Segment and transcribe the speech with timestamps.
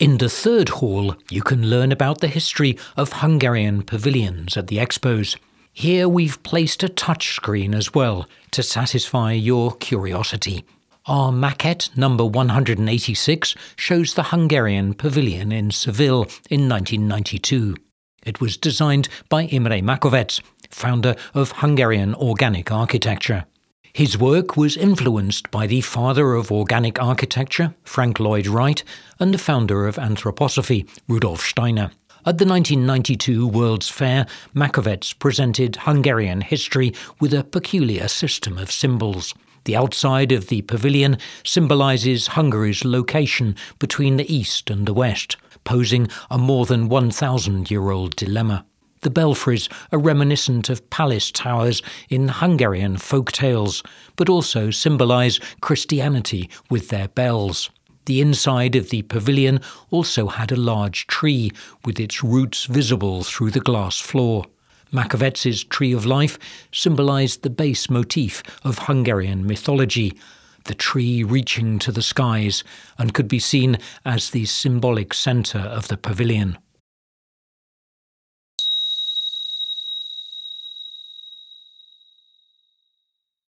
[0.00, 4.78] In the third hall, you can learn about the history of Hungarian pavilions at the
[4.78, 5.36] expos.
[5.74, 10.64] Here we've placed a touchscreen as well to satisfy your curiosity.
[11.04, 17.76] Our maquette number 186 shows the Hungarian pavilion in Seville in 1992.
[18.24, 20.40] It was designed by Imre Makovecz,
[20.70, 23.44] founder of Hungarian organic architecture.
[23.92, 28.82] His work was influenced by the father of organic architecture, Frank Lloyd Wright,
[29.18, 31.90] and the founder of anthroposophy, Rudolf Steiner.
[32.24, 39.34] At the 1992 World's Fair, Makovecz presented Hungarian history with a peculiar system of symbols.
[39.64, 46.08] The outside of the pavilion symbolizes Hungary's location between the East and the West, posing
[46.30, 48.64] a more than 1,000 year old dilemma.
[49.02, 53.82] The belfries are reminiscent of palace towers in Hungarian folk tales,
[54.16, 57.70] but also symbolize Christianity with their bells.
[58.04, 61.50] The inside of the pavilion also had a large tree,
[61.84, 64.44] with its roots visible through the glass floor.
[64.92, 66.38] Makovecz's Tree of Life
[66.72, 70.18] symbolized the base motif of Hungarian mythology,
[70.64, 72.64] the tree reaching to the skies,
[72.98, 76.58] and could be seen as the symbolic centre of the pavilion.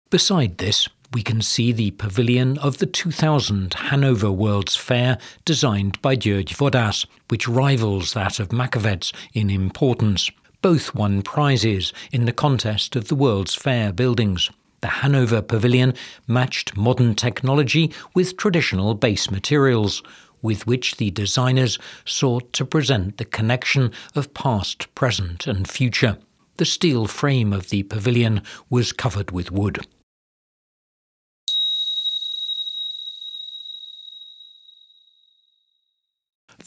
[0.09, 6.15] Beside this, we can see the pavilion of the 2000 Hanover World's Fair designed by
[6.15, 10.31] György Vadász, which rivals that of Makovecz in importance.
[10.63, 14.49] Both won prizes in the contest of the World's Fair buildings.
[14.81, 15.93] The Hanover Pavilion
[16.29, 20.05] matched modern technology with traditional base materials,
[20.41, 26.17] with which the designers sought to present the connection of past, present, and future.
[26.59, 29.85] The steel frame of the pavilion was covered with wood.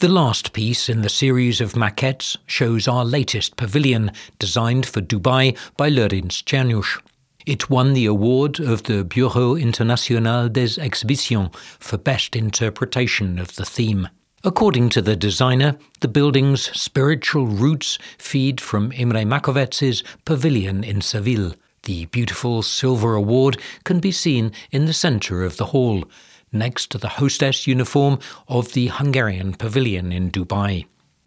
[0.00, 5.54] The last piece in the series of maquettes shows our latest pavilion, designed for Dubai
[5.76, 7.02] by Lőrinc Csernyus.
[7.44, 13.66] It won the award of the Bureau International des Expositions for best interpretation of the
[13.66, 14.08] theme.
[14.42, 21.52] According to the designer, the building's spiritual roots feed from Imre Makovecz's pavilion in Seville.
[21.82, 26.04] The beautiful silver award can be seen in the centre of the hall,
[26.52, 28.18] next to the hostess uniform
[28.48, 30.86] of the Hungarian pavilion in Dubai.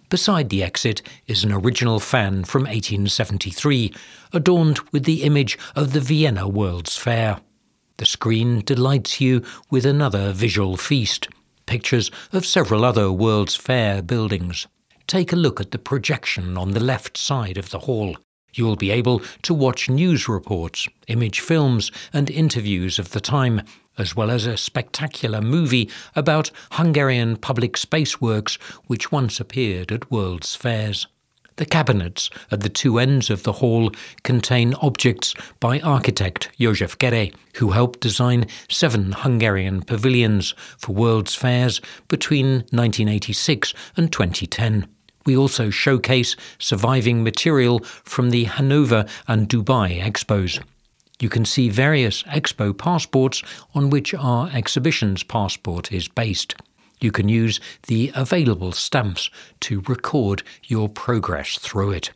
[0.10, 3.94] Beside the exit is an original fan from 1873,
[4.32, 7.40] adorned with the image of the Vienna World's Fair.
[7.98, 11.28] The screen delights you with another visual feast
[11.66, 14.68] pictures of several other World's Fair buildings.
[15.08, 18.18] Take a look at the projection on the left side of the hall.
[18.54, 23.62] You will be able to watch news reports, image films, and interviews of the time,
[23.98, 28.56] as well as a spectacular movie about Hungarian public space works
[28.88, 31.08] which once appeared at World's Fairs.
[31.58, 33.92] The cabinets at the two ends of the hall
[34.24, 41.80] contain objects by architect Josef Gere, who helped design seven Hungarian pavilions for World's Fairs
[42.08, 44.88] between 1986 and 2010.
[45.26, 50.62] We also showcase surviving material from the Hanover and Dubai expos.
[51.20, 53.42] You can see various expo passports
[53.74, 56.56] on which our exhibition's passport is based.
[57.00, 59.30] You can use the available stamps
[59.62, 62.12] to record your progress through it.